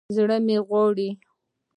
[0.15, 1.09] زړه مې غواړي